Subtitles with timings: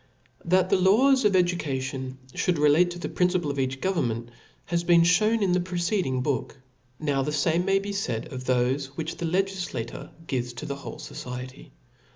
[0.43, 3.51] Book /|^ HAT the laws of education ought to Chap.!• I relative to the principle
[3.51, 4.31] of each govern *^*•"• ment,
[4.65, 6.57] has been Ihewn in the preceding book.•
[7.05, 10.97] Now the fame may be faid of thofe which the legiflator gives to the whole
[10.97, 11.69] fociety.